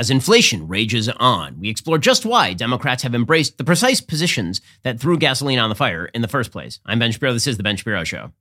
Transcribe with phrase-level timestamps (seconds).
[0.00, 1.60] as inflation rages on.
[1.60, 5.74] We explore just why Democrats have embraced the precise positions that threw gasoline on the
[5.74, 6.80] fire in the first place.
[6.86, 7.34] I'm Ben Shapiro.
[7.34, 8.32] This is The Ben Shapiro Show.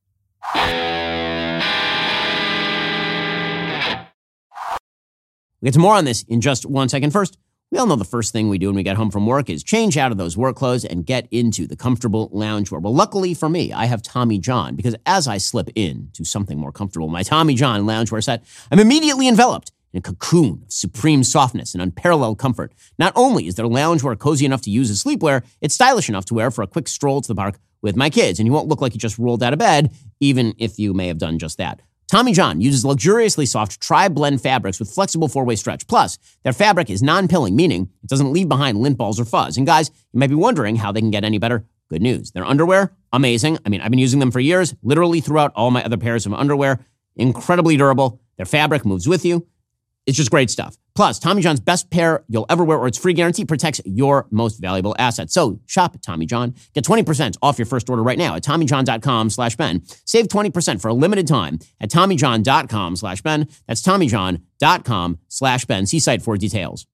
[5.61, 7.11] We get to more on this in just one second.
[7.11, 7.37] First,
[7.71, 9.61] we all know the first thing we do when we get home from work is
[9.61, 12.81] change out of those work clothes and get into the comfortable lounge loungewear.
[12.81, 16.57] Well, luckily for me, I have Tommy John because as I slip in to something
[16.57, 21.23] more comfortable, my Tommy John loungewear set, I'm immediately enveloped in a cocoon of supreme
[21.23, 22.73] softness and unparalleled comfort.
[22.97, 26.33] Not only is their loungewear cozy enough to use as sleepwear, it's stylish enough to
[26.33, 28.81] wear for a quick stroll to the park with my kids, and you won't look
[28.81, 31.81] like you just rolled out of bed, even if you may have done just that.
[32.09, 35.85] Tommy John uses luxuriously soft tri-blend fabrics with flexible four-way stretch.
[35.87, 39.57] Plus, their fabric is non-pilling, meaning it doesn't leave behind lint balls or fuzz.
[39.57, 41.65] And guys, you might be wondering how they can get any better.
[41.87, 42.31] Good news.
[42.31, 43.59] Their underwear, amazing.
[43.63, 46.33] I mean, I've been using them for years, literally throughout all my other pairs of
[46.33, 46.79] underwear.
[47.15, 48.19] Incredibly durable.
[48.37, 49.47] Their fabric moves with you.
[50.09, 50.75] It's just great stuff.
[50.95, 54.59] Plus, Tommy John's best pair you'll ever wear or its free guarantee protects your most
[54.59, 55.29] valuable asset.
[55.29, 56.55] So shop Tommy John.
[56.73, 59.83] Get 20% off your first order right now at TommyJohn.com slash Ben.
[60.05, 63.47] Save 20% for a limited time at TommyJohn.com slash Ben.
[63.67, 65.85] That's TommyJohn.com slash Ben.
[65.85, 66.87] See site for details.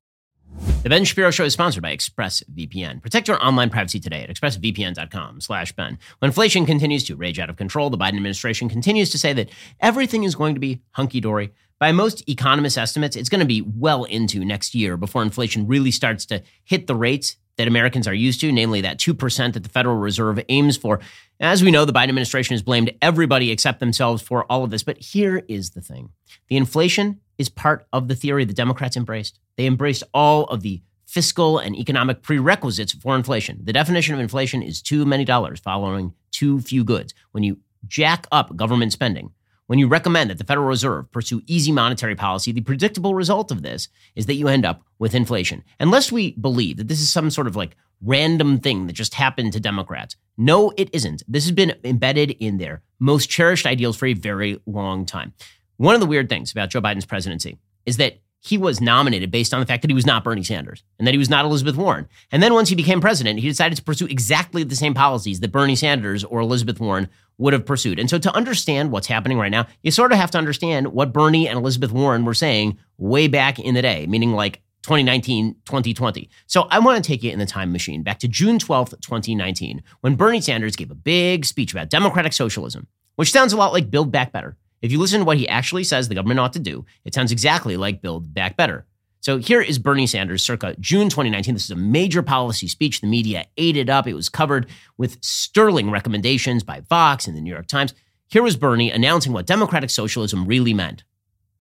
[0.83, 3.01] The Ben Shapiro Show is sponsored by ExpressVPN.
[3.01, 5.97] Protect your online privacy today at expressvpn.com slash Ben.
[6.19, 9.49] When inflation continues to rage out of control, the Biden administration continues to say that
[9.79, 11.53] everything is going to be hunky-dory.
[11.77, 15.91] By most economists' estimates, it's going to be well into next year before inflation really
[15.91, 19.69] starts to hit the rates that Americans are used to, namely that 2% that the
[19.69, 20.99] Federal Reserve aims for.
[21.39, 24.83] As we know, the Biden administration has blamed everybody except themselves for all of this.
[24.83, 26.09] But here is the thing
[26.47, 29.39] the inflation is part of the theory the Democrats embraced.
[29.57, 33.59] They embraced all of the fiscal and economic prerequisites for inflation.
[33.63, 37.13] The definition of inflation is too many dollars following too few goods.
[37.31, 39.31] When you jack up government spending,
[39.67, 43.61] when you recommend that the Federal Reserve pursue easy monetary policy, the predictable result of
[43.61, 45.63] this is that you end up with inflation.
[45.79, 49.53] Unless we believe that this is some sort of like random thing that just happened
[49.53, 50.15] to Democrats.
[50.37, 51.23] No, it isn't.
[51.27, 55.33] This has been embedded in their most cherished ideals for a very long time.
[55.77, 59.53] One of the weird things about Joe Biden's presidency is that he was nominated based
[59.53, 61.75] on the fact that he was not Bernie Sanders and that he was not Elizabeth
[61.75, 62.07] Warren.
[62.31, 65.51] And then once he became president, he decided to pursue exactly the same policies that
[65.51, 67.99] Bernie Sanders or Elizabeth Warren would have pursued.
[67.99, 71.13] And so to understand what's happening right now, you sort of have to understand what
[71.13, 76.29] Bernie and Elizabeth Warren were saying way back in the day, meaning like 2019, 2020.
[76.47, 79.81] So I want to take you in the time machine back to June 12th, 2019,
[80.01, 83.89] when Bernie Sanders gave a big speech about democratic socialism, which sounds a lot like
[83.89, 84.55] Build Back Better.
[84.81, 87.31] If you listen to what he actually says the government ought to do, it sounds
[87.31, 88.85] exactly like Build Back Better.
[89.25, 91.55] So here is Bernie Sanders circa June 2019.
[91.55, 93.01] This is a major policy speech.
[93.01, 94.05] The media ate it up.
[94.05, 94.67] It was covered
[94.99, 97.95] with sterling recommendations by Vox and the New York Times.
[98.27, 101.05] Here was Bernie announcing what democratic socialism really meant.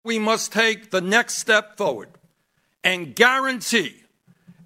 [0.03, 2.09] We must take the next step forward
[2.83, 3.97] and guarantee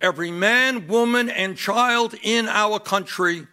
[0.00, 3.48] every man, woman, and child in our country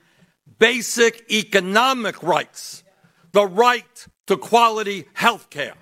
[0.60, 2.84] basic economic rights,
[3.32, 5.74] the right to quality health care.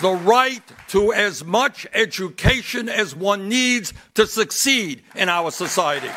[0.00, 6.10] The right to as much education as one needs to succeed in our society.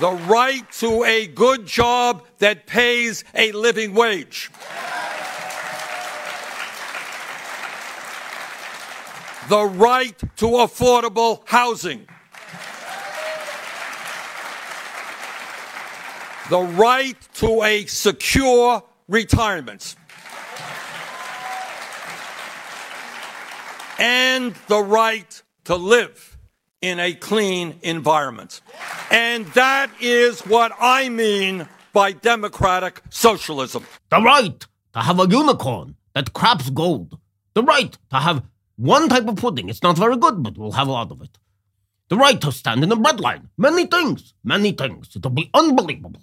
[0.00, 4.50] The right to a good job that pays a living wage.
[9.50, 12.06] the right to affordable housing.
[16.48, 19.96] The right to a secure retirement.
[23.98, 26.38] And the right to live
[26.80, 28.62] in a clean environment.
[29.10, 33.84] And that is what I mean by democratic socialism.
[34.08, 37.18] The right to have a unicorn that craps gold.
[37.54, 38.42] The right to have
[38.76, 39.68] one type of pudding.
[39.68, 41.36] It's not very good, but we'll have a lot of it.
[42.08, 43.50] The right to stand in the bread line.
[43.58, 44.32] Many things.
[44.42, 45.14] Many things.
[45.14, 46.22] It'll be unbelievable.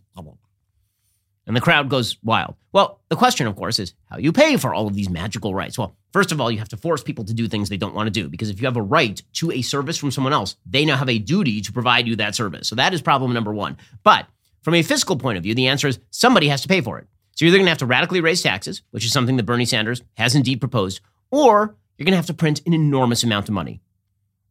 [1.47, 2.55] And the crowd goes wild.
[2.73, 5.77] Well, the question, of course, is how you pay for all of these magical rights.
[5.77, 8.07] Well, first of all, you have to force people to do things they don't want
[8.07, 10.83] to do because if you have a right to a service from someone else, they
[10.83, 12.67] now have a duty to provide you that service.
[12.67, 13.77] So that is problem number one.
[14.03, 14.27] But
[14.61, 17.07] from a fiscal point of view, the answer is somebody has to pay for it.
[17.31, 19.65] So you're either going to have to radically raise taxes, which is something that Bernie
[19.65, 20.99] Sanders has indeed proposed,
[21.31, 23.79] or you're going to have to print an enormous amount of money.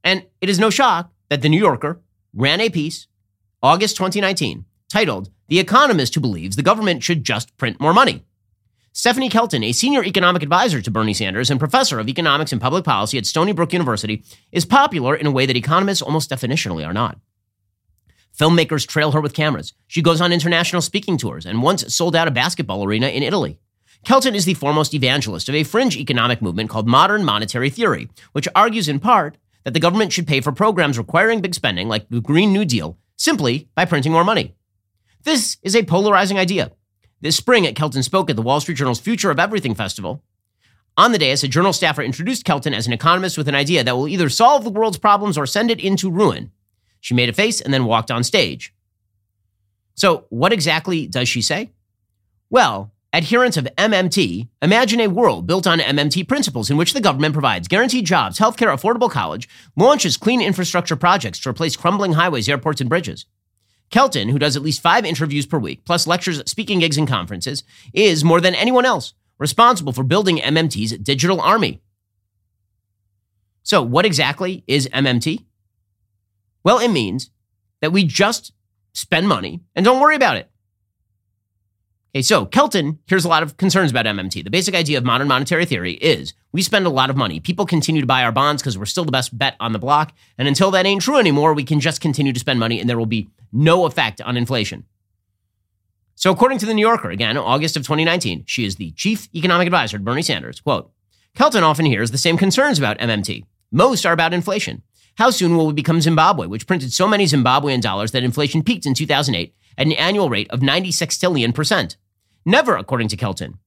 [0.02, 2.00] And it is no shock that The New Yorker
[2.32, 3.06] ran a piece,
[3.62, 8.24] August 2019, titled The Economist Who Believes the Government Should Just Print More Money.
[8.92, 12.82] Stephanie Kelton, a senior economic advisor to Bernie Sanders and professor of economics and public
[12.82, 16.92] policy at Stony Brook University, is popular in a way that economists almost definitionally are
[16.92, 17.20] not.
[18.36, 19.72] Filmmakers trail her with cameras.
[19.86, 23.60] She goes on international speaking tours and once sold out a basketball arena in Italy.
[24.04, 28.48] Kelton is the foremost evangelist of a fringe economic movement called modern monetary theory, which
[28.56, 32.20] argues in part that the government should pay for programs requiring big spending, like the
[32.20, 34.55] Green New Deal, simply by printing more money.
[35.26, 36.70] This is a polarizing idea.
[37.20, 40.22] This spring, at Kelton spoke at the Wall Street Journal's Future of Everything Festival.
[40.96, 43.96] On the dais, a journal staffer introduced Kelton as an economist with an idea that
[43.96, 46.52] will either solve the world's problems or send it into ruin.
[47.00, 48.72] She made a face and then walked on stage.
[49.96, 51.72] So, what exactly does she say?
[52.48, 57.32] Well, adherents of MMT imagine a world built on MMT principles in which the government
[57.32, 62.80] provides guaranteed jobs, healthcare, affordable college, launches clean infrastructure projects to replace crumbling highways, airports,
[62.80, 63.26] and bridges.
[63.90, 67.62] Kelton, who does at least five interviews per week, plus lectures, speaking gigs, and conferences,
[67.92, 71.80] is more than anyone else responsible for building MMT's digital army.
[73.62, 75.44] So, what exactly is MMT?
[76.64, 77.30] Well, it means
[77.80, 78.52] that we just
[78.92, 80.50] spend money and don't worry about it.
[82.14, 84.42] Okay, so Kelton here's a lot of concerns about MMT.
[84.42, 87.40] The basic idea of modern monetary theory is we spend a lot of money.
[87.40, 90.14] People continue to buy our bonds because we're still the best bet on the block.
[90.38, 92.96] And until that ain't true anymore, we can just continue to spend money and there
[92.96, 94.84] will be no effect on inflation.
[96.14, 99.66] So, according to the New Yorker, again, August of 2019, she is the chief economic
[99.66, 100.60] advisor to Bernie Sanders.
[100.60, 100.90] Quote
[101.34, 103.44] Kelton often hears the same concerns about MMT.
[103.70, 104.82] Most are about inflation.
[105.16, 108.86] How soon will we become Zimbabwe, which printed so many Zimbabwean dollars that inflation peaked
[108.86, 111.96] in 2008 at an annual rate of 96 sextillion percent?
[112.44, 113.58] Never, according to Kelton.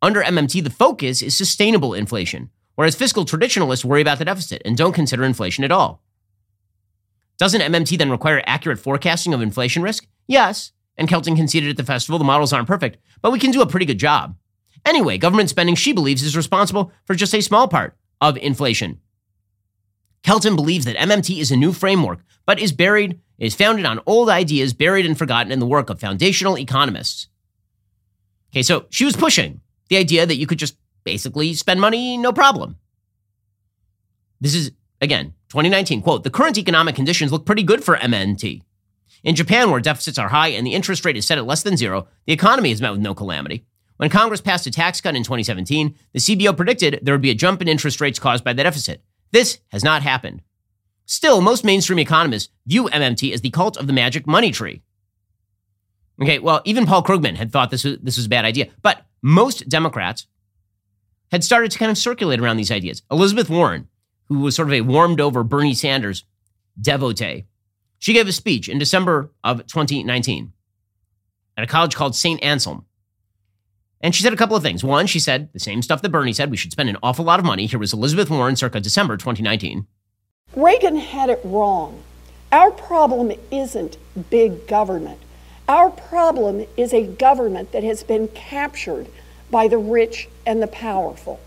[0.00, 4.76] Under MMT, the focus is sustainable inflation, whereas fiscal traditionalists worry about the deficit and
[4.76, 6.03] don't consider inflation at all.
[7.38, 10.06] Doesn't MMT then require accurate forecasting of inflation risk?
[10.26, 13.62] Yes, and Kelton conceded at the festival the models aren't perfect, but we can do
[13.62, 14.36] a pretty good job.
[14.84, 19.00] Anyway, government spending, she believes, is responsible for just a small part of inflation.
[20.22, 24.28] Kelton believes that MMT is a new framework, but is buried, is founded on old
[24.28, 27.28] ideas buried and forgotten in the work of foundational economists.
[28.52, 32.32] Okay, so she was pushing the idea that you could just basically spend money, no
[32.32, 32.76] problem.
[34.40, 36.02] This is, again, 2019.
[36.02, 38.62] Quote The current economic conditions look pretty good for MMT.
[39.22, 41.76] In Japan, where deficits are high and the interest rate is set at less than
[41.76, 43.64] zero, the economy is met with no calamity.
[43.96, 47.36] When Congress passed a tax cut in 2017, the CBO predicted there would be a
[47.36, 49.04] jump in interest rates caused by the deficit.
[49.30, 50.42] This has not happened.
[51.06, 54.82] Still, most mainstream economists view MMT as the cult of the magic money tree.
[56.20, 59.06] Okay, well, even Paul Krugman had thought this was, this was a bad idea, but
[59.22, 60.26] most Democrats
[61.30, 63.02] had started to kind of circulate around these ideas.
[63.08, 63.88] Elizabeth Warren,
[64.28, 66.24] who was sort of a warmed over Bernie Sanders
[66.80, 67.46] devotee,
[67.98, 70.52] she gave a speech in December of 2019
[71.56, 72.42] at a college called St.
[72.42, 72.84] Anselm.
[74.00, 74.84] And she said a couple of things.
[74.84, 77.38] One, she said the same stuff that Bernie said we should spend an awful lot
[77.38, 77.64] of money.
[77.64, 79.86] Here was Elizabeth Warren circa December 2019.
[80.54, 82.02] Reagan had it wrong.
[82.52, 83.96] Our problem isn't
[84.28, 85.18] big government.
[85.68, 89.08] Our problem is a government that has been captured
[89.50, 91.40] by the rich and the powerful.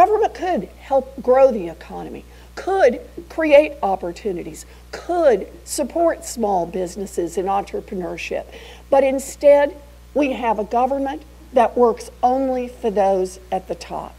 [0.00, 2.24] Government could help grow the economy,
[2.54, 8.46] could create opportunities, could support small businesses and entrepreneurship.
[8.88, 9.76] But instead,
[10.14, 11.20] we have a government
[11.52, 14.14] that works only for those at the top.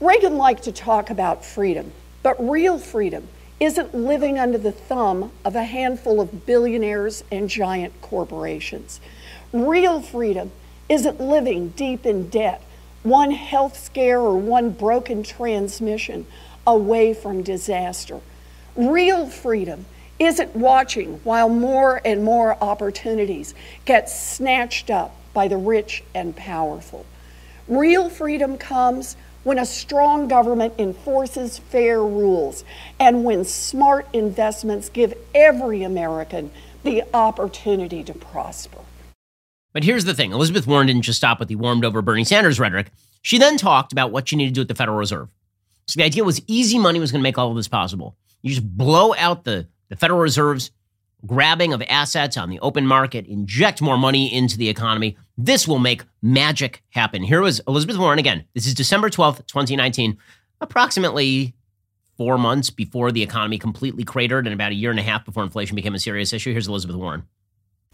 [0.00, 1.92] Reagan liked to talk about freedom,
[2.22, 3.28] but real freedom
[3.60, 9.00] isn't living under the thumb of a handful of billionaires and giant corporations.
[9.52, 10.50] Real freedom
[10.88, 12.62] isn't living deep in debt,
[13.02, 16.26] one health scare or one broken transmission
[16.66, 18.20] away from disaster.
[18.76, 19.84] Real freedom
[20.18, 23.54] isn't watching while more and more opportunities
[23.84, 27.04] get snatched up by the rich and powerful.
[27.66, 32.64] Real freedom comes when a strong government enforces fair rules,
[33.00, 36.50] and when smart investments give every American
[36.84, 38.78] the opportunity to prosper.
[39.72, 42.60] But here's the thing Elizabeth Warren didn't just stop with the warmed over Bernie Sanders
[42.60, 42.90] rhetoric.
[43.22, 45.28] She then talked about what she needed to do at the Federal Reserve.
[45.86, 48.16] So the idea was easy money was going to make all of this possible.
[48.42, 50.70] You just blow out the, the Federal Reserve's
[51.24, 55.16] grabbing of assets on the open market, inject more money into the economy.
[55.38, 57.22] This will make magic happen.
[57.22, 58.44] Here was Elizabeth Warren again.
[58.54, 60.18] This is December 12th, 2019,
[60.60, 61.54] approximately
[62.16, 65.42] four months before the economy completely cratered and about a year and a half before
[65.42, 66.52] inflation became a serious issue.
[66.52, 67.22] Here's Elizabeth Warren.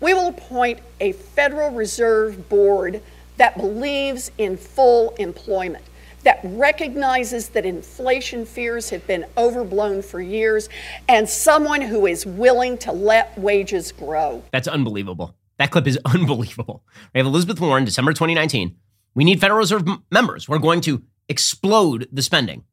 [0.01, 3.03] We will appoint a Federal Reserve Board
[3.37, 5.85] that believes in full employment
[6.25, 10.69] that recognizes that inflation fears have been overblown for years
[11.09, 14.43] and someone who is willing to let wages grow.
[14.53, 15.35] That's unbelievable.
[15.59, 16.83] That clip is unbelievable.
[17.15, 18.77] We have Elizabeth Warren, December 2019.
[19.15, 20.49] We need Federal Reserve m- members.
[20.49, 22.65] We're going to explode the spending.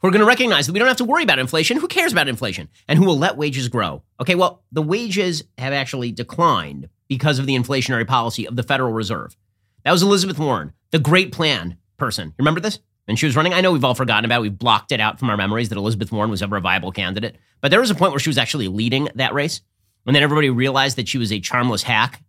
[0.00, 1.78] Who are going to recognize that we don't have to worry about inflation.
[1.78, 2.68] Who cares about inflation?
[2.86, 4.02] And who will let wages grow.
[4.20, 8.92] Okay, well, the wages have actually declined because of the inflationary policy of the Federal
[8.92, 9.36] Reserve.
[9.84, 12.34] That was Elizabeth Warren, the great plan person.
[12.38, 12.78] Remember this?
[13.08, 13.54] And she was running.
[13.54, 14.42] I know we've all forgotten about it.
[14.42, 17.36] We've blocked it out from our memories that Elizabeth Warren was ever a viable candidate.
[17.62, 19.62] But there was a point where she was actually leading that race.
[20.06, 22.22] And then everybody realized that she was a charmless hack,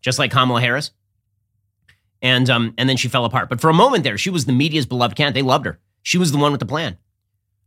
[0.00, 0.90] just like Kamala Harris.
[2.22, 3.50] And, um, and then she fell apart.
[3.50, 5.34] But for a moment there, she was the media's beloved candidate.
[5.34, 5.78] They loved her.
[6.06, 6.98] She was the one with the plan.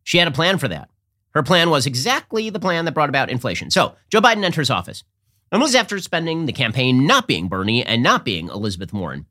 [0.02, 0.90] She had a plan for that.
[1.32, 3.70] Her plan was exactly the plan that brought about inflation.
[3.70, 5.04] So Joe Biden enters office.
[5.52, 9.26] And was after spending the campaign not being Bernie and not being Elizabeth Warren.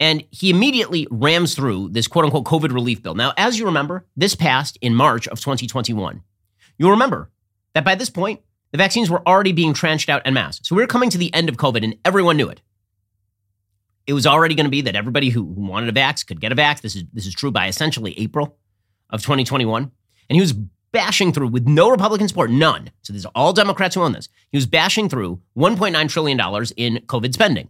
[0.00, 3.14] And he immediately rams through this quote unquote COVID relief bill.
[3.14, 6.22] Now, as you remember, this passed in March of 2021.
[6.78, 7.30] You'll remember
[7.74, 8.40] that by this point,
[8.72, 10.60] the vaccines were already being tranched out en masse.
[10.62, 12.62] So we were coming to the end of COVID and everyone knew it.
[14.08, 16.56] It was already going to be that everybody who, wanted a vax could get a
[16.56, 16.80] vax.
[16.80, 18.56] This is, this is true by essentially April
[19.10, 19.82] of 2021.
[19.82, 20.54] And he was
[20.92, 22.90] bashing through with no Republican support, none.
[23.02, 24.30] So these are all Democrats who own this.
[24.50, 26.40] He was bashing through $1.9 trillion
[26.76, 27.68] in COVID spending.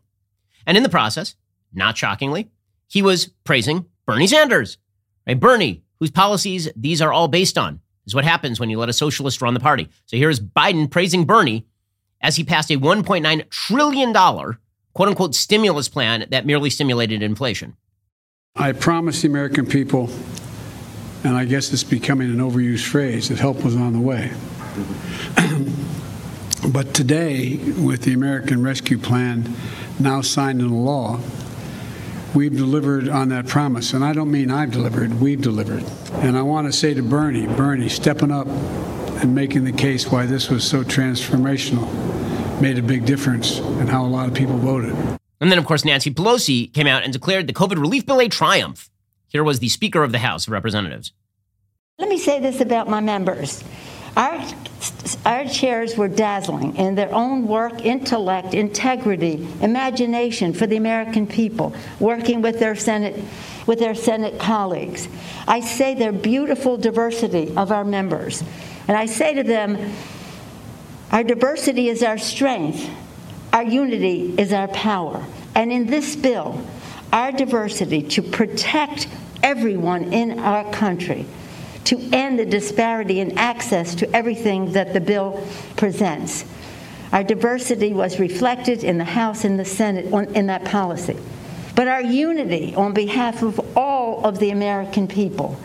[0.64, 1.34] And in the process,
[1.72, 2.50] not shockingly,
[2.86, 4.78] he was praising Bernie Sanders,
[5.26, 5.38] right?
[5.38, 8.92] Bernie, whose policies these are all based on, is what happens when you let a
[8.92, 9.88] socialist run the party.
[10.06, 11.66] So here's Biden praising Bernie
[12.20, 14.12] as he passed a $1.9 trillion
[14.98, 17.76] quote unquote stimulus plan that merely stimulated inflation.
[18.56, 20.10] I promised the American people
[21.22, 24.32] and I guess it's becoming an overused phrase that help was on the way.
[26.72, 29.54] but today, with the American Rescue Plan
[30.00, 31.20] now signed into law,
[32.34, 33.92] we've delivered on that promise.
[33.92, 35.84] And I don't mean I've delivered, we've delivered.
[36.14, 40.26] And I want to say to Bernie, Bernie, stepping up and making the case why
[40.26, 41.86] this was so transformational
[42.60, 44.94] made a big difference in how a lot of people voted.
[45.40, 48.28] And then, of course, Nancy Pelosi came out and declared the COVID relief bill a
[48.28, 48.90] triumph.
[49.28, 51.12] Here was the Speaker of the House of Representatives.
[51.98, 53.62] Let me say this about my members.
[54.16, 54.44] Our,
[55.24, 61.74] our chairs were dazzling in their own work, intellect, integrity, imagination for the American people,
[62.00, 63.22] working with their Senate,
[63.66, 65.08] with their Senate colleagues.
[65.46, 68.42] I say their beautiful diversity of our members.
[68.88, 69.76] And I say to them,
[71.10, 72.88] our diversity is our strength.
[73.52, 75.24] Our unity is our power.
[75.54, 76.60] And in this bill,
[77.12, 79.08] our diversity to protect
[79.42, 81.24] everyone in our country,
[81.84, 85.42] to end the disparity in access to everything that the bill
[85.76, 86.44] presents.
[87.12, 91.16] Our diversity was reflected in the House and the Senate in that policy.
[91.74, 95.58] But our unity on behalf of all of the American people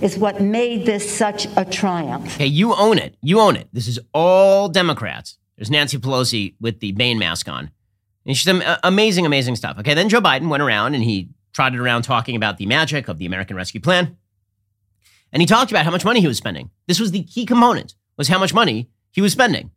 [0.00, 2.34] is what made this such a triumph.
[2.36, 3.16] Okay, you own it.
[3.22, 3.68] You own it.
[3.72, 5.38] This is all Democrats.
[5.56, 7.70] There's Nancy Pelosi with the Bane mask on.
[8.26, 9.78] And she's some uh, amazing, amazing stuff.
[9.78, 13.18] Okay, then Joe Biden went around and he trotted around talking about the magic of
[13.18, 14.16] the American Rescue Plan.
[15.32, 16.70] And he talked about how much money he was spending.
[16.86, 19.70] This was the key component, was how much money he was spending.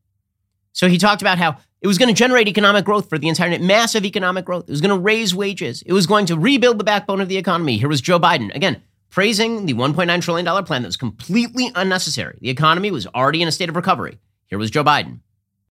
[0.72, 3.60] So he talked about how it was going to generate economic growth for the entire
[3.60, 4.64] massive economic growth.
[4.64, 5.84] It was going to raise wages.
[5.86, 7.78] It was going to rebuild the backbone of the economy.
[7.78, 8.82] Here was Joe Biden again
[9.14, 12.36] praising the $1.9 trillion plan that was completely unnecessary.
[12.42, 14.18] The economy was already in a state of recovery.
[14.48, 15.20] Here was Joe Biden.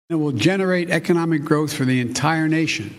[0.08, 2.98] It will generate economic growth for the entire nation.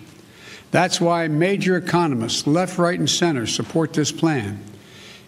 [0.70, 4.64] That's why major economists, left, right, and center, support this plan.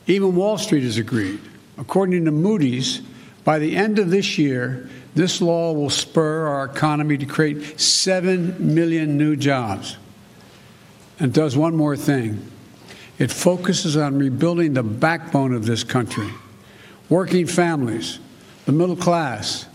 [0.06, 1.40] Even Wall Street has agreed.
[1.80, 3.02] According to Moody's,
[3.44, 8.76] by the end of this year, this law will spur our economy to create 7
[8.76, 9.98] million new jobs.
[11.20, 12.46] And does one more thing
[13.20, 16.30] it focuses on rebuilding the backbone of this country
[17.10, 18.20] working families,
[18.66, 19.66] the middle class,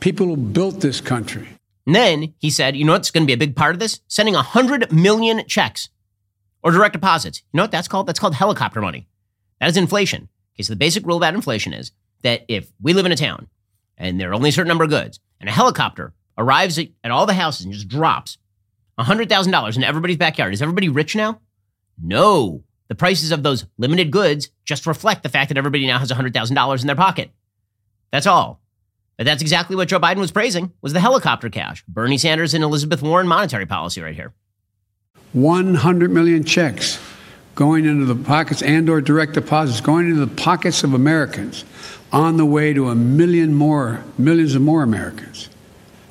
[0.00, 1.48] people who built this country.
[1.86, 4.00] And then he said, you know what's going to be a big part of this?
[4.08, 5.88] Sending 100 million checks
[6.62, 7.42] or direct deposits.
[7.52, 8.06] You know what that's called?
[8.06, 9.08] That's called helicopter money.
[9.58, 10.28] That is inflation.
[10.54, 11.92] Okay, so the basic rule about inflation is
[12.22, 13.48] that if we live in a town
[13.96, 17.10] and there are only a certain number of goods and a helicopter arrives at, at
[17.10, 18.38] all the houses and just drops
[18.98, 21.40] $100,000 in everybody's backyard, is everybody rich now?
[22.00, 22.62] No.
[22.92, 26.80] The prices of those limited goods just reflect the fact that everybody now has $100,000
[26.82, 27.30] in their pocket.
[28.10, 28.60] That's all.
[29.16, 31.82] But that's exactly what Joe Biden was praising was the helicopter cash.
[31.88, 34.34] Bernie Sanders and Elizabeth Warren monetary policy right here.
[35.32, 37.00] 100 million checks
[37.54, 41.64] going into the pockets and or direct deposits going into the pockets of Americans
[42.12, 45.48] on the way to a million more millions of more Americans.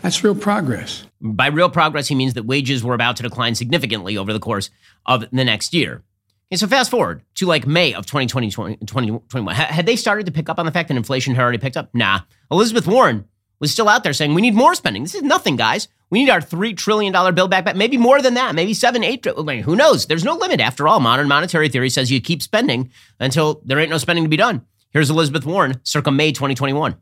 [0.02, 1.06] That's real progress.
[1.22, 4.72] By real progress he means that wages were about to decline significantly over the course
[5.06, 6.02] of the next year.
[6.52, 9.56] Okay, so fast forward to like May of 2020, 2021.
[9.56, 11.90] Had they started to pick up on the fact that inflation had already picked up?
[11.94, 12.22] Nah.
[12.52, 13.24] Elizabeth Warren
[13.62, 15.04] was still out there saying, we need more spending.
[15.04, 15.88] This is nothing, guys.
[16.10, 17.78] We need our $3 trillion bill back, back.
[17.78, 18.54] Maybe more than that.
[18.54, 19.24] Maybe seven, eight.
[19.26, 20.08] Who knows?
[20.08, 20.60] There's no limit.
[20.60, 24.30] After all, modern monetary theory says you keep spending until there ain't no spending to
[24.30, 24.66] be done.
[24.90, 26.98] Here's Elizabeth Warren circa May 2021.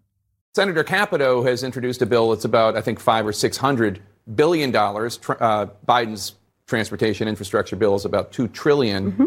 [0.54, 4.00] Senator Capito has introduced a bill that's about, I think, five or six hundred
[4.36, 5.20] billion dollars.
[5.28, 6.36] Uh, Biden's
[6.70, 9.12] transportation infrastructure bill is about two trillion.
[9.12, 9.26] Mm-hmm.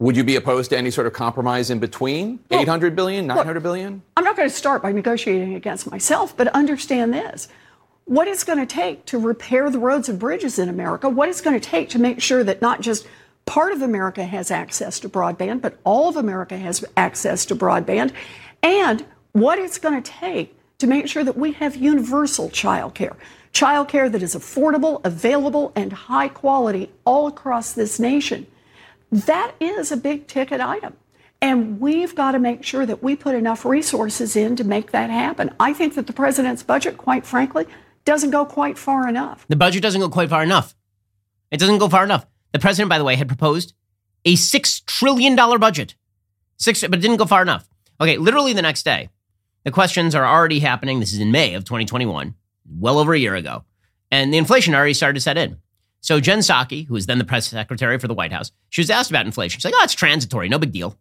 [0.00, 2.40] Would you be opposed to any sort of compromise in between?
[2.50, 4.02] Well, 800 billion, 900 billion?
[4.16, 7.48] I'm not going to start by negotiating against myself, but understand this.
[8.04, 11.40] What it's going to take to repair the roads and bridges in America, what it's
[11.40, 13.06] going to take to make sure that not just
[13.46, 18.12] part of America has access to broadband, but all of America has access to broadband,
[18.62, 23.16] and what it's going to take to make sure that we have universal child care.
[23.54, 28.46] Child care that is affordable, available, and high quality all across this nation.
[29.10, 30.96] That is a big ticket item.
[31.40, 35.08] And we've got to make sure that we put enough resources in to make that
[35.08, 35.54] happen.
[35.60, 37.66] I think that the president's budget, quite frankly,
[38.04, 39.46] doesn't go quite far enough.
[39.48, 40.74] The budget doesn't go quite far enough.
[41.50, 42.26] It doesn't go far enough.
[42.52, 43.72] The president, by the way, had proposed
[44.24, 45.94] a $6 trillion budget.
[46.56, 47.68] Six, but it didn't go far enough.
[48.00, 49.10] Okay, literally the next day,
[49.64, 50.98] the questions are already happening.
[50.98, 52.34] This is in May of 2021,
[52.68, 53.64] well over a year ago.
[54.10, 55.58] And the inflation already started to set in.
[56.00, 58.90] So Jen Psaki, who was then the press secretary for the White House, she was
[58.90, 59.58] asked about inflation.
[59.58, 60.98] She's like, oh, it's transitory, no big deal.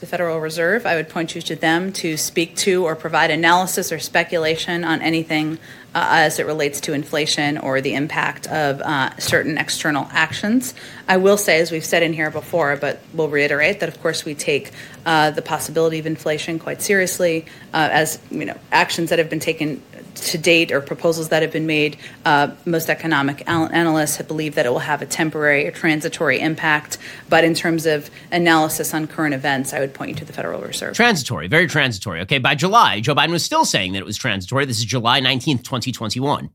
[0.00, 3.92] The Federal Reserve, I would point you to them to speak to or provide analysis
[3.92, 5.58] or speculation on anything
[5.94, 10.72] uh, as it relates to inflation or the impact of uh, certain external actions.
[11.06, 14.24] I will say, as we've said in here before, but we'll reiterate that, of course,
[14.24, 14.72] we take
[15.04, 17.44] uh, the possibility of inflation quite seriously,
[17.74, 19.82] uh, as you know, actions that have been taken
[20.20, 24.66] to date or proposals that have been made, uh, most economic analysts have believed that
[24.66, 26.98] it will have a temporary or transitory impact.
[27.28, 30.60] But in terms of analysis on current events, I would point you to the Federal
[30.60, 30.94] Reserve.
[30.94, 32.20] Transitory, very transitory.
[32.22, 34.64] Okay, by July, Joe Biden was still saying that it was transitory.
[34.64, 36.50] This is July 19th, 2021.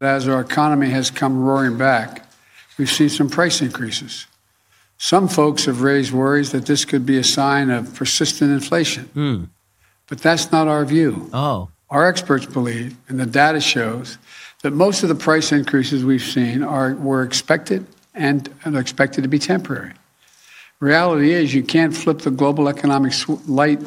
[0.00, 2.26] As our economy has come roaring back,
[2.78, 4.26] we've seen some price increases.
[4.98, 9.10] Some folks have raised worries that this could be a sign of persistent inflation.
[9.14, 9.48] Mm.
[10.06, 11.28] But that's not our view.
[11.32, 11.70] Oh.
[11.90, 14.18] Our experts believe, and the data shows,
[14.62, 19.28] that most of the price increases we've seen are, were expected and are expected to
[19.28, 19.92] be temporary.
[20.80, 23.12] Reality is, you can't flip the global economic
[23.46, 23.80] light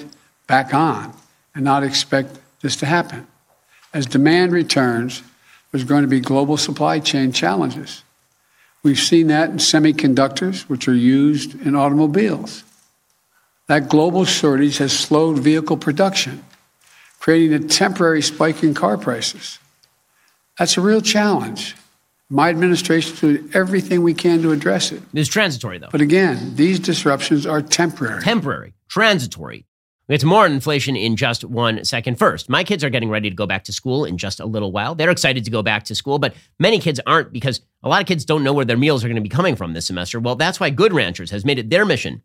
[0.48, 1.13] back on
[1.56, 3.28] and not expect this to happen.
[3.93, 5.24] As demand returns,
[5.71, 8.04] there's going to be global supply chain challenges.
[8.84, 12.63] We've seen that in semiconductors, which are used in automobiles.
[13.67, 16.43] That global shortage has slowed vehicle production
[17.19, 19.60] creating a temporary spike in car prices.
[20.58, 21.75] That's a real challenge.
[22.30, 25.01] My administration is doing everything we can to address it.
[25.13, 25.89] It's transitory, though.
[25.91, 28.21] But again, these disruptions are temporary.
[28.21, 29.65] Temporary, transitory.
[30.08, 32.17] We get to more inflation in just one second.
[32.17, 34.71] First, my kids are getting ready to go back to school in just a little
[34.71, 34.95] while.
[34.95, 38.08] They're excited to go back to school, but many kids aren't because a lot of
[38.08, 40.19] kids don't know where their meals are going to be coming from this semester.
[40.19, 42.21] Well, that's why Good Ranchers has made it their mission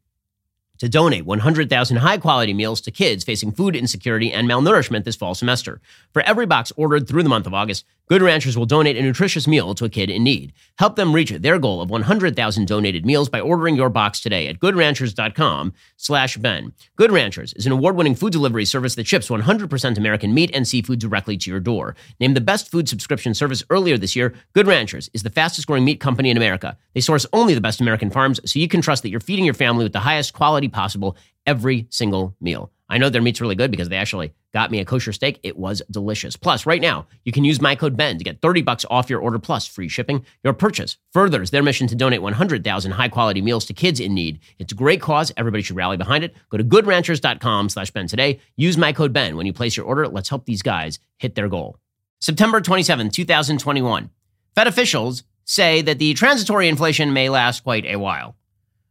[0.82, 5.32] to donate 100,000 high quality meals to kids facing food insecurity and malnourishment this fall
[5.32, 5.80] semester.
[6.12, 9.48] For every box ordered through the month of August, Good Ranchers will donate a nutritious
[9.48, 10.52] meal to a kid in need.
[10.78, 14.58] Help them reach their goal of 100,000 donated meals by ordering your box today at
[14.58, 16.74] goodranchers.com slash Ben.
[16.96, 20.98] Good Ranchers is an award-winning food delivery service that ships 100% American meat and seafood
[20.98, 21.96] directly to your door.
[22.20, 25.86] Named the best food subscription service earlier this year, Good Ranchers is the fastest growing
[25.86, 26.76] meat company in America.
[26.92, 29.54] They source only the best American farms so you can trust that you're feeding your
[29.54, 32.70] family with the highest quality possible every single meal.
[32.88, 35.40] I know their meat's really good because they actually got me a kosher steak.
[35.42, 36.36] It was delicious.
[36.36, 39.20] Plus, right now, you can use my code BEN to get 30 bucks off your
[39.20, 40.26] order plus free shipping.
[40.44, 44.40] Your purchase furthers their mission to donate 100,000 high-quality meals to kids in need.
[44.58, 45.32] It's a great cause.
[45.36, 46.34] Everybody should rally behind it.
[46.50, 48.40] Go to goodranchers.com slash Ben today.
[48.56, 50.06] Use my code BEN when you place your order.
[50.06, 51.78] Let's help these guys hit their goal.
[52.20, 54.10] September 27, 2021.
[54.54, 58.36] Fed officials say that the transitory inflation may last quite a while.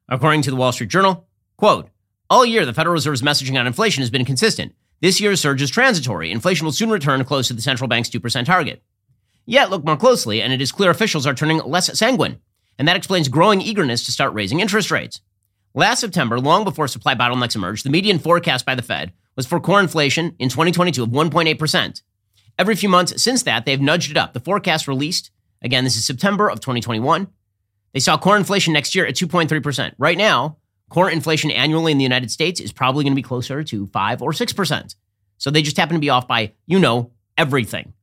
[0.09, 1.90] According to the Wall Street Journal, quote,
[2.31, 4.73] all year, the Federal Reserve's messaging on inflation has been consistent.
[5.01, 6.31] This year's surge is transitory.
[6.31, 8.81] Inflation will soon return close to the central bank's 2% target.
[9.45, 12.39] Yet, look more closely, and it is clear officials are turning less sanguine.
[12.79, 15.19] And that explains growing eagerness to start raising interest rates.
[15.73, 19.59] Last September, long before supply bottlenecks emerged, the median forecast by the Fed was for
[19.59, 22.01] core inflation in 2022 of 1.8%.
[22.57, 24.31] Every few months since that, they've nudged it up.
[24.31, 27.27] The forecast released, again, this is September of 2021.
[27.93, 29.93] They saw core inflation next year at 2.3%.
[29.97, 30.57] Right now,
[30.91, 34.21] Core inflation annually in the United States is probably going to be closer to 5
[34.21, 34.95] or 6%.
[35.37, 37.93] So they just happen to be off by, you know, everything.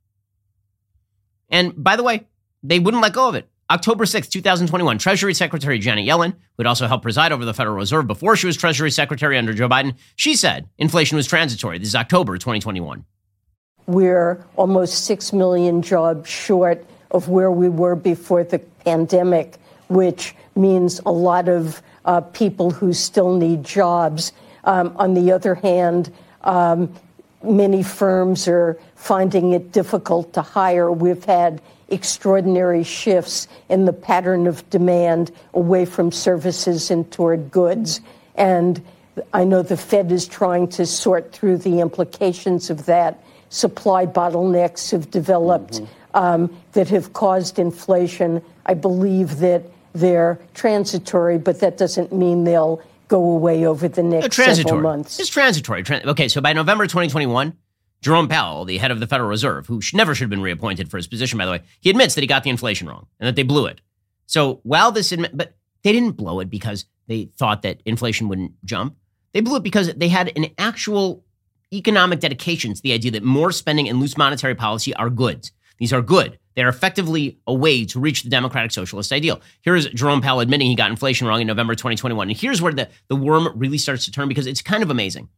[1.51, 2.27] And by the way,
[2.63, 3.47] they wouldn't let go of it.
[3.71, 7.77] October 6, 2021, Treasury Secretary Janet Yellen, who had also helped preside over the Federal
[7.77, 11.77] Reserve before she was Treasury Secretary under Joe Biden, she said inflation was transitory.
[11.77, 13.05] This is October 2021.
[13.87, 21.03] We're almost 6 million jobs short of where we were before the pandemic, which means
[21.05, 24.33] a lot of uh, people who still need jobs.
[24.65, 26.11] Um, on the other hand,
[26.43, 26.95] um,
[27.43, 30.91] many firms are finding it difficult to hire.
[30.91, 38.01] We've had extraordinary shifts in the pattern of demand away from services and toward goods.
[38.37, 38.83] And
[39.35, 43.23] I know the Fed is trying to sort through the implications of that.
[43.51, 46.17] Supply bottlenecks have developed mm-hmm.
[46.17, 48.41] um, that have caused inflation.
[48.65, 54.37] I believe that they're transitory, but that doesn't mean they'll go away over the next
[54.37, 55.19] several months.
[55.19, 55.85] It's transitory.
[55.89, 57.55] okay, so by November 2021,
[58.01, 60.99] Jerome Powell, the head of the Federal Reserve, who never should have been reappointed for
[60.99, 63.35] his position, by the way, he admits that he got the inflation wrong and that
[63.35, 63.81] they blew it.
[64.27, 68.53] So while this, admi- but they didn't blow it because they thought that inflation wouldn't
[68.65, 68.97] jump.
[69.33, 71.25] They blew it because they had an actual
[71.73, 75.53] economic dedication to the idea that more spending and loose monetary policy are goods.
[75.79, 76.39] These are good.
[76.55, 79.41] They're effectively a way to reach the democratic socialist ideal.
[79.63, 82.29] Here is Jerome Powell admitting he got inflation wrong in November 2021.
[82.29, 85.29] And here's where the, the worm really starts to turn because it's kind of amazing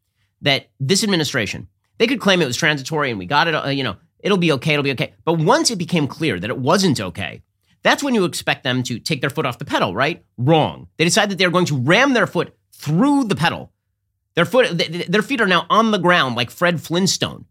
[0.40, 3.85] that this administration, they could claim it was transitory and we got it, uh, you
[3.85, 5.12] know, it'll be okay, it'll be okay.
[5.24, 7.42] But once it became clear that it wasn't okay,
[7.83, 10.24] that's when you expect them to take their foot off the pedal, right?
[10.38, 10.88] Wrong.
[10.96, 13.72] They decide that they're going to ram their foot through the pedal.
[14.35, 17.46] Their foot, their feet are now on the ground like Fred Flintstone.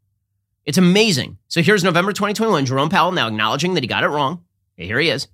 [0.70, 1.40] It's amazing.
[1.48, 2.68] So here's November 2021.
[2.68, 4.44] Jerome Powell now acknowledging that he got it wrong.
[4.78, 5.28] Here he is.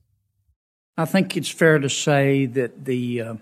[0.98, 3.36] I think it's fair to say that the uh,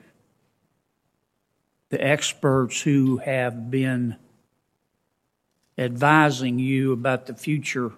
[1.89, 4.15] the experts who have been
[5.77, 7.91] advising you about the future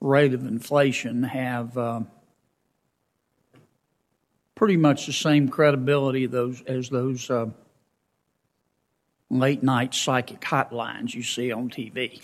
[0.00, 2.00] rate of inflation have uh,
[4.54, 7.50] pretty much the same credibility those, as those uh,
[9.30, 12.20] late night psychic hotlines you see on TV.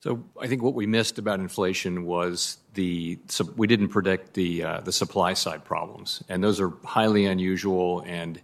[0.00, 3.18] So I think what we missed about inflation was the
[3.56, 8.40] we didn't predict the uh, the supply side problems, and those are highly unusual and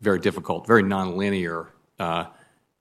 [0.00, 2.26] very difficult, very nonlinear, uh,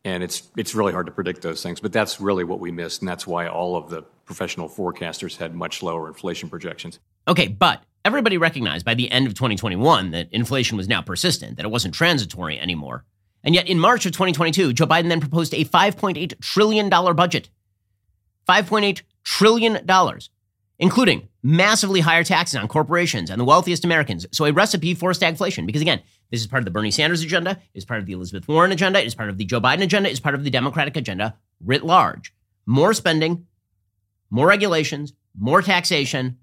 [0.06, 1.82] and it's it's really hard to predict those things.
[1.82, 5.54] But that's really what we missed, and that's why all of the professional forecasters had
[5.54, 7.00] much lower inflation projections.
[7.28, 11.66] Okay, but everybody recognized by the end of 2021 that inflation was now persistent, that
[11.66, 13.04] it wasn't transitory anymore.
[13.44, 17.50] And yet, in March of 2022, Joe Biden then proposed a $5.8 trillion budget.
[18.48, 19.80] $5.8 trillion,
[20.80, 24.26] including massively higher taxes on corporations and the wealthiest Americans.
[24.32, 25.66] So, a recipe for stagflation.
[25.66, 26.02] Because again,
[26.32, 29.00] this is part of the Bernie Sanders agenda, is part of the Elizabeth Warren agenda,
[29.00, 32.34] is part of the Joe Biden agenda, is part of the Democratic agenda writ large.
[32.66, 33.46] More spending,
[34.30, 36.38] more regulations, more taxation,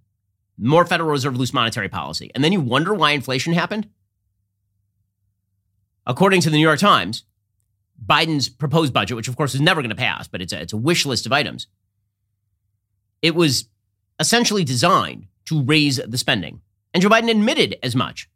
[0.59, 2.31] more Federal Reserve loose monetary policy.
[2.35, 3.89] And then you wonder why inflation happened?
[6.07, 7.25] According to the New York Times,
[8.05, 10.73] Biden's proposed budget, which of course is never going to pass, but it's a, it's
[10.73, 11.67] a wish list of items,
[13.23, 13.69] it was
[14.19, 16.61] essentially designed to raise the spending.
[16.95, 18.29] And Joe Biden admitted as much.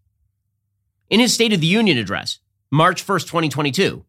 [1.11, 2.39] In his State of the Union address,
[2.71, 4.05] March 1st, 2022,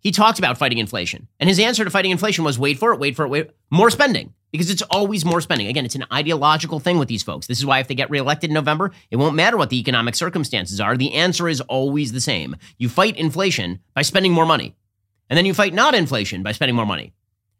[0.00, 1.28] he talked about fighting inflation.
[1.40, 3.90] And his answer to fighting inflation was wait for it, wait for it, wait, more
[3.90, 5.66] spending because it's always more spending.
[5.66, 7.48] Again, it's an ideological thing with these folks.
[7.48, 10.14] This is why if they get reelected in November, it won't matter what the economic
[10.14, 10.96] circumstances are.
[10.96, 12.54] The answer is always the same.
[12.78, 14.76] You fight inflation by spending more money.
[15.28, 17.12] And then you fight not inflation by spending more money.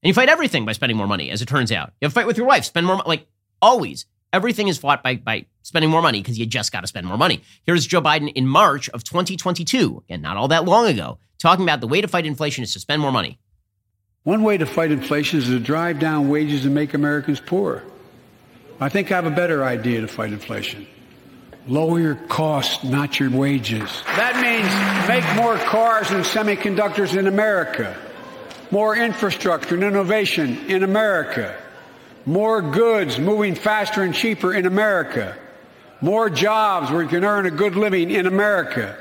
[0.04, 1.90] And you fight everything by spending more money, as it turns out.
[2.00, 3.08] You have to fight with your wife, spend more money.
[3.08, 3.26] Like
[3.60, 7.08] always, everything is fought by, by spending more money because you just got to spend
[7.08, 7.42] more money.
[7.66, 11.80] Here's Joe Biden in March of 2022, again, not all that long ago, talking about
[11.80, 13.40] the way to fight inflation is to spend more money.
[14.24, 17.82] One way to fight inflation is to drive down wages and make Americans poorer.
[18.80, 20.86] I think I have a better idea to fight inflation.
[21.68, 24.02] Lower your costs, not your wages.
[24.16, 27.94] That means make more cars and semiconductors in America,
[28.70, 31.54] more infrastructure and innovation in America,
[32.24, 35.36] more goods moving faster and cheaper in America,
[36.00, 38.96] more jobs where you can earn a good living in America.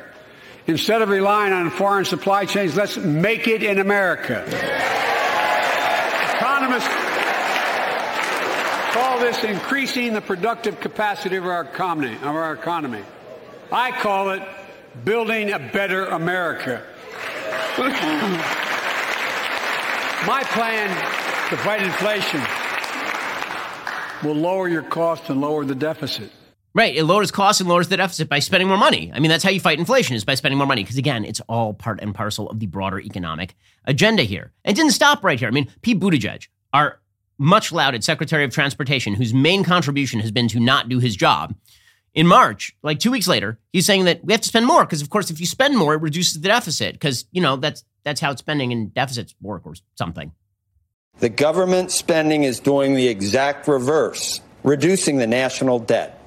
[0.68, 5.13] Instead of relying on foreign supply chains, let's make it in America.
[6.74, 7.14] Economists
[8.94, 12.16] call this increasing the productive capacity of our economy.
[12.16, 13.04] Of our economy.
[13.72, 14.42] I call it
[15.04, 16.84] building a better America.
[20.26, 20.90] My plan
[21.50, 22.42] to fight inflation
[24.24, 26.32] will lower your cost and lower the deficit.
[26.76, 26.96] Right.
[26.96, 29.12] It lowers costs and lowers the deficit by spending more money.
[29.14, 30.84] I mean, that's how you fight inflation is by spending more money.
[30.84, 33.56] Because again, it's all part and parcel of the broader economic
[33.86, 34.54] agenda here.
[34.66, 35.48] It didn't stop right here.
[35.48, 37.00] I mean, Pete Buttigieg, our
[37.38, 41.56] much lauded Secretary of Transportation, whose main contribution has been to not do his job,
[42.14, 45.02] in March, like two weeks later, he's saying that we have to spend more because,
[45.02, 48.22] of course, if you spend more, it reduces the deficit because you know that's that's
[48.22, 50.32] how spending and deficits work or something.
[51.20, 56.20] The government spending is doing the exact reverse, reducing the national debt.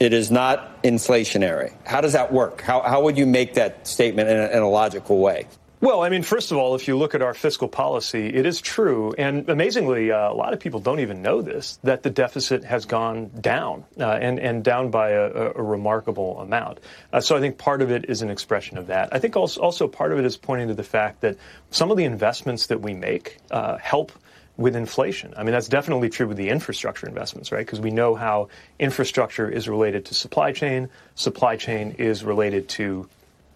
[0.00, 1.72] It is not inflationary.
[1.86, 2.60] How does that work?
[2.60, 5.46] How, how would you make that statement in a, in a logical way?
[5.82, 8.60] Well, I mean, first of all, if you look at our fiscal policy, it is
[8.60, 12.62] true, and amazingly, uh, a lot of people don't even know this, that the deficit
[12.62, 16.78] has gone down, uh, and, and down by a, a remarkable amount.
[17.12, 19.08] Uh, so I think part of it is an expression of that.
[19.12, 21.36] I think also, also part of it is pointing to the fact that
[21.72, 24.12] some of the investments that we make uh, help
[24.56, 25.34] with inflation.
[25.36, 27.66] I mean, that's definitely true with the infrastructure investments, right?
[27.66, 33.08] Because we know how infrastructure is related to supply chain, supply chain is related to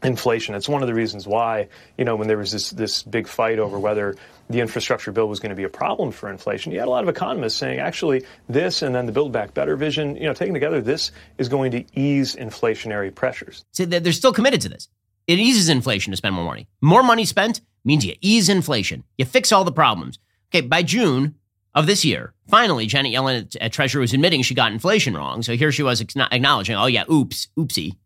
[0.02, 0.54] inflation.
[0.54, 3.58] It's one of the reasons why, you know, when there was this, this big fight
[3.58, 4.14] over whether
[4.48, 7.02] the infrastructure bill was going to be a problem for inflation, you had a lot
[7.02, 10.54] of economists saying, actually, this and then the Build Back Better vision, you know, taken
[10.54, 13.64] together, this is going to ease inflationary pressures.
[13.72, 14.88] So they're still committed to this.
[15.26, 16.68] It eases inflation to spend more money.
[16.80, 19.02] More money spent means you ease inflation.
[19.18, 20.18] You fix all the problems.
[20.50, 21.34] Okay, by June
[21.74, 25.42] of this year, finally, Janet Yellen at, at Treasury was admitting she got inflation wrong.
[25.42, 27.96] So here she was acknowledging, oh, yeah, oops, oopsie.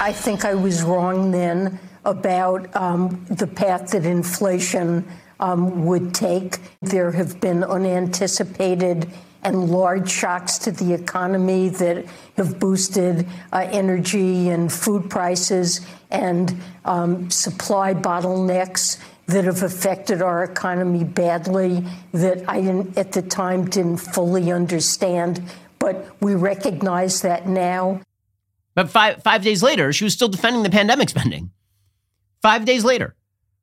[0.00, 5.06] I think I was wrong then about um, the path that inflation
[5.40, 6.56] um, would take.
[6.80, 9.10] There have been unanticipated
[9.42, 12.06] and large shocks to the economy that
[12.38, 20.44] have boosted uh, energy and food prices and um, supply bottlenecks that have affected our
[20.44, 25.42] economy badly that I didn't at the time didn't fully understand.
[25.78, 28.00] But we recognize that now.
[28.74, 31.50] But five, five days later, she was still defending the pandemic spending.
[32.42, 33.16] Five days later.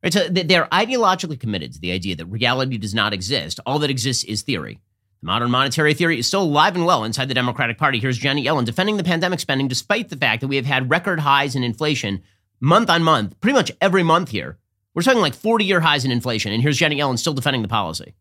[0.03, 3.59] Right, so they're ideologically committed to the idea that reality does not exist.
[3.65, 4.79] All that exists is theory.
[5.21, 7.99] The modern monetary theory is still alive and well inside the Democratic Party.
[7.99, 11.19] Here's Janet Yellen defending the pandemic spending despite the fact that we have had record
[11.19, 12.21] highs in inflation
[12.59, 14.57] month on month, pretty much every month here.
[14.93, 16.51] We're talking like 40 year highs in inflation.
[16.51, 18.13] And here's Janet Yellen still defending the policy.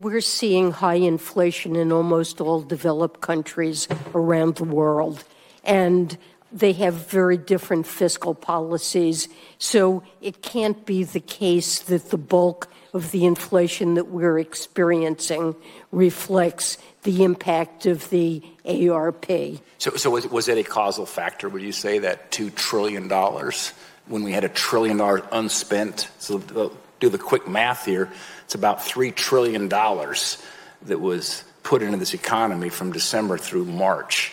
[0.00, 5.24] We're seeing high inflation in almost all developed countries around the world
[5.64, 6.16] and
[6.52, 9.28] they have very different fiscal policies.
[9.58, 15.54] So it can't be the case that the bulk of the inflation that we're experiencing
[15.92, 19.26] reflects the impact of the ARP.
[19.78, 21.48] So, so was, was it a causal factor?
[21.48, 23.08] Would you say that $2 trillion,
[24.08, 26.38] when we had a trillion dollars unspent, so
[26.98, 28.10] do the quick math here,
[28.44, 34.32] it's about $3 trillion that was put into this economy from December through March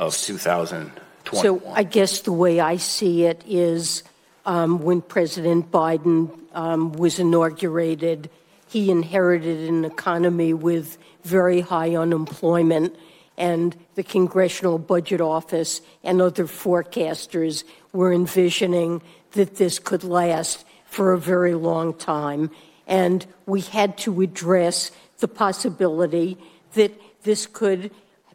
[0.00, 1.42] of 2021.
[1.42, 4.02] So I guess the way I see it is
[4.46, 8.30] um, when President Biden um, was inaugurated,
[8.66, 12.96] he inherited an economy with very high unemployment,
[13.36, 21.12] and the Congressional Budget Office and other forecasters were envisioning that this could last for
[21.12, 22.50] a very long time.
[22.86, 26.38] And we had to address the possibility
[26.72, 27.90] that this could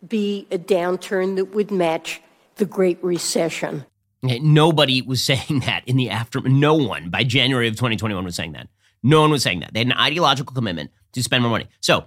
[0.09, 2.21] be a downturn that would match
[2.55, 3.85] the Great Recession.
[4.23, 6.41] Nobody was saying that in the after.
[6.41, 8.67] No one by January of 2021 was saying that.
[9.03, 9.73] No one was saying that.
[9.73, 11.67] They had an ideological commitment to spend more money.
[11.79, 12.05] So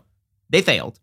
[0.50, 0.98] they failed.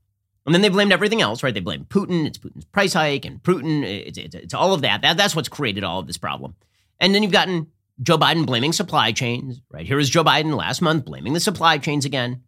[0.45, 1.53] And then they blamed everything else, right?
[1.53, 2.27] They blamed Putin.
[2.27, 3.83] It's Putin's price hike and Putin.
[3.83, 5.01] It's, it's, it's all of that.
[5.01, 5.17] that.
[5.17, 6.55] That's what's created all of this problem.
[6.99, 7.67] And then you've gotten
[8.01, 9.87] Joe Biden blaming supply chains, right?
[9.87, 12.43] Here is Joe Biden last month blaming the supply chains again.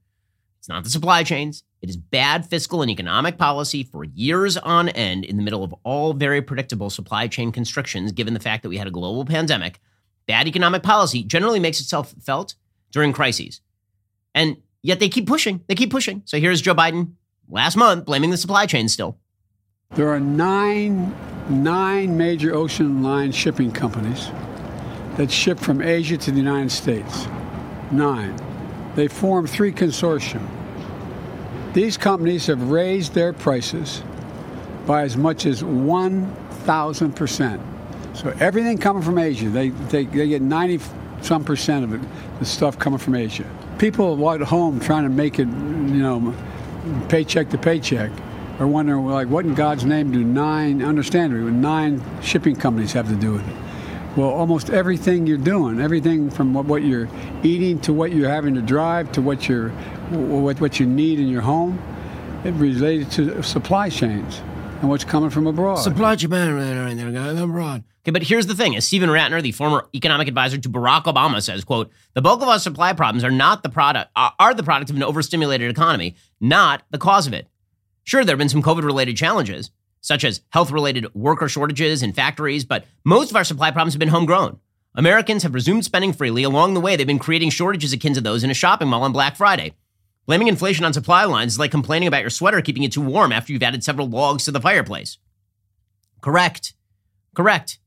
[0.60, 1.64] It's not the supply chains.
[1.82, 5.74] It is bad fiscal and economic policy for years on end in the middle of
[5.84, 9.80] all very predictable supply chain constrictions, given the fact that we had a global pandemic.
[10.28, 12.56] Bad economic policy generally makes itself felt
[12.92, 13.62] during crises.
[14.34, 15.64] And yet they keep pushing.
[15.68, 16.24] They keep pushing.
[16.26, 17.14] So here's Joe Biden
[17.48, 19.18] last month blaming the supply chain still.
[19.92, 21.16] There are nine,
[21.50, 24.30] nine major ocean line shipping companies
[25.16, 27.28] that ship from Asia to the United States.
[27.92, 28.36] Nine.
[28.96, 30.42] They form three consortia
[31.78, 34.02] these companies have raised their prices
[34.88, 38.18] by as much as 1,000%.
[38.18, 40.80] So everything coming from Asia, they, they, they get 90
[41.22, 42.02] some percent of it,
[42.40, 43.46] the stuff coming from Asia.
[43.78, 46.34] People at home trying to make it, you know,
[47.10, 48.10] paycheck to paycheck
[48.58, 53.16] are wondering, like, what in God's name do nine, understandably, nine shipping companies have to
[53.16, 53.56] do with it?
[54.18, 57.08] Well, almost everything you're doing, everything from what, what you're
[57.44, 59.72] eating to what you're having to drive to what you're
[60.10, 61.82] what, what you need in your home,
[62.44, 64.42] it related to supply chains
[64.80, 65.78] and what's coming from abroad.
[65.78, 67.84] Supply chain right there, guys, abroad.
[68.04, 71.42] Okay, but here's the thing: as Steven Rattner, the former economic advisor to Barack Obama,
[71.42, 74.90] says, "quote The bulk of our supply problems are not the product are the product
[74.90, 77.48] of an overstimulated economy, not the cause of it.
[78.06, 82.86] Sure, there have been some COVID-related challenges, such as health-related worker shortages in factories, but
[83.04, 84.60] most of our supply problems have been homegrown."
[84.96, 86.42] Americans have resumed spending freely.
[86.44, 89.12] Along the way, they've been creating shortages akin to those in a shopping mall on
[89.12, 89.74] Black Friday.
[90.28, 93.32] Blaming inflation on supply lines is like complaining about your sweater keeping it too warm
[93.32, 95.18] after you've added several logs to the fireplace.
[96.22, 96.74] Correct.
[97.34, 97.80] Correct.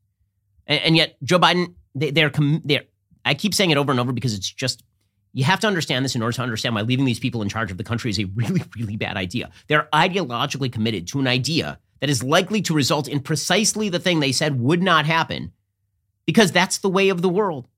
[0.66, 2.32] And, and yet, Joe Biden, they, they're,
[2.64, 2.84] they're
[3.24, 4.82] I keep saying it over and over because it's just
[5.32, 7.70] you have to understand this in order to understand why leaving these people in charge
[7.70, 9.50] of the country is a really, really bad idea.
[9.68, 14.20] They're ideologically committed to an idea that is likely to result in precisely the thing
[14.20, 15.52] they said would not happen
[16.24, 17.68] because that's the way of the world.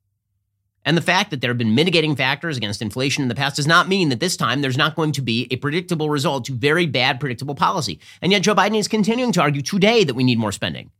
[0.85, 3.68] And the fact that there have been mitigating factors against inflation in the past does
[3.68, 6.87] not mean that this time there's not going to be a predictable result to very
[6.87, 8.01] bad predictable policy.
[8.21, 10.90] And yet Joe Biden is continuing to argue today that we need more spending.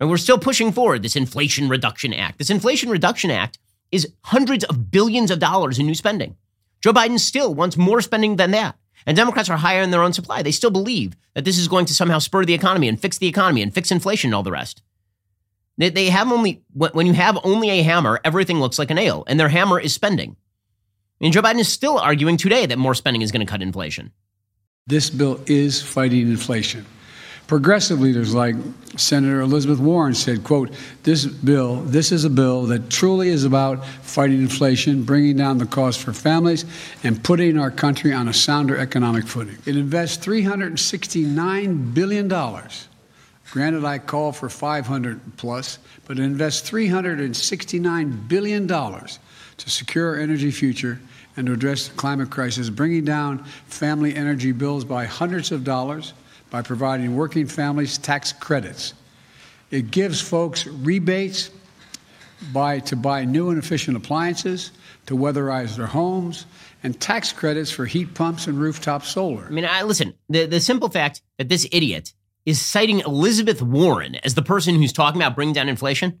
[0.00, 2.38] And we're still pushing forward this Inflation Reduction Act.
[2.38, 3.58] This Inflation Reduction Act
[3.92, 6.36] is hundreds of billions of dollars in new spending.
[6.80, 8.76] Joe Biden still wants more spending than that.
[9.06, 10.42] And Democrats are higher in their own supply.
[10.42, 13.28] They still believe that this is going to somehow spur the economy and fix the
[13.28, 14.82] economy and fix inflation and all the rest.
[15.80, 19.24] They, they have only, when you have only a hammer, everything looks like a nail,
[19.26, 20.36] and their hammer is spending.
[21.22, 24.12] And Joe Biden is still arguing today that more spending is going to cut inflation.
[24.86, 26.84] This bill is fighting inflation.
[27.46, 28.56] Progressive leaders like
[28.96, 30.70] Senator Elizabeth Warren said, quote,
[31.02, 35.66] this bill, this is a bill that truly is about fighting inflation, bringing down the
[35.66, 36.66] cost for families,
[37.02, 39.56] and putting our country on a sounder economic footing.
[39.64, 42.28] It invests $369 billion
[43.50, 49.18] Granted, I call for 500 plus, but invest 369 billion dollars
[49.56, 51.00] to secure our energy future
[51.36, 56.12] and to address the climate crisis, bringing down family energy bills by hundreds of dollars
[56.50, 58.94] by providing working families tax credits.
[59.70, 61.50] It gives folks rebates
[62.52, 64.72] by to buy new and efficient appliances,
[65.06, 66.46] to weatherize their homes,
[66.82, 69.44] and tax credits for heat pumps and rooftop solar.
[69.44, 72.12] I mean, I listen, the, the simple fact that this idiot
[72.50, 76.20] is citing Elizabeth Warren as the person who's talking about bringing down inflation.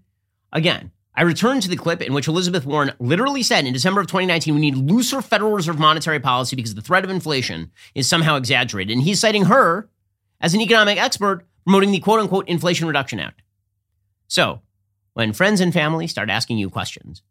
[0.52, 4.06] Again, I return to the clip in which Elizabeth Warren literally said in December of
[4.06, 8.36] 2019, we need looser Federal Reserve monetary policy because the threat of inflation is somehow
[8.36, 8.92] exaggerated.
[8.96, 9.90] And he's citing her
[10.40, 13.42] as an economic expert promoting the quote unquote Inflation Reduction Act.
[14.28, 14.62] So
[15.14, 17.22] when friends and family start asking you questions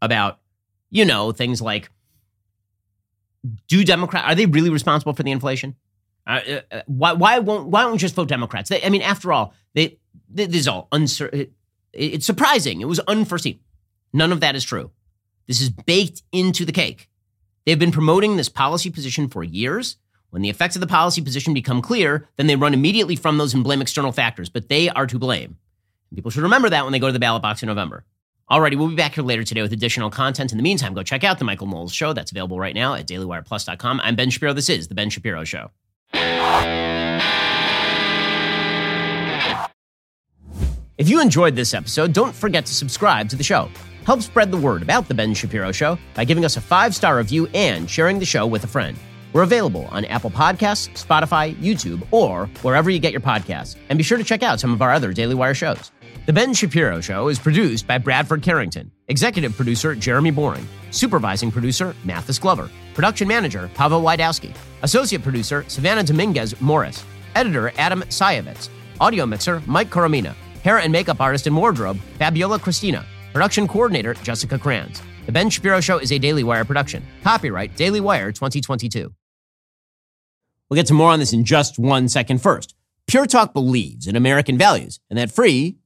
[0.00, 0.40] about,
[0.88, 1.90] you know, things like,
[3.68, 5.76] do Democrat, are they really responsible for the inflation?
[6.26, 8.68] Uh, uh, why, why won't why don't we just vote Democrats?
[8.68, 11.40] They, I mean, after all, they, they, this is all uncertain.
[11.40, 11.52] It,
[11.92, 12.80] it's surprising.
[12.80, 13.60] It was unforeseen.
[14.12, 14.90] None of that is true.
[15.46, 17.08] This is baked into the cake.
[17.64, 19.96] They've been promoting this policy position for years.
[20.30, 23.54] When the effects of the policy position become clear, then they run immediately from those
[23.54, 25.56] and blame external factors, but they are to blame.
[26.14, 28.04] People should remember that when they go to the ballot box in November.
[28.50, 30.52] Alrighty, we'll be back here later today with additional content.
[30.52, 32.12] In the meantime, go check out the Michael Knowles Show.
[32.12, 34.00] That's available right now at dailywireplus.com.
[34.02, 34.52] I'm Ben Shapiro.
[34.52, 35.70] This is The Ben Shapiro Show.
[40.98, 43.68] If you enjoyed this episode, don't forget to subscribe to the show.
[44.06, 47.18] Help spread the word about The Ben Shapiro Show by giving us a five star
[47.18, 48.96] review and sharing the show with a friend.
[49.34, 53.76] We're available on Apple Podcasts, Spotify, YouTube, or wherever you get your podcasts.
[53.90, 55.90] And be sure to check out some of our other Daily Wire shows.
[56.26, 61.94] The Ben Shapiro Show is produced by Bradford Carrington, executive producer Jeremy Boring, supervising producer
[62.02, 67.04] Mathis Glover, production manager Pavel Wydowski, associate producer Savannah Dominguez Morris,
[67.36, 70.34] editor Adam Sayevitz, audio mixer Mike Coromina,
[70.64, 75.00] hair and makeup artist and wardrobe Fabiola Cristina, production coordinator Jessica Kranz.
[75.26, 77.04] The Ben Shapiro Show is a Daily Wire production.
[77.22, 79.14] Copyright Daily Wire 2022.
[80.68, 82.74] We'll get to more on this in just one second first.
[83.06, 85.76] Pure Talk believes in American values, and that free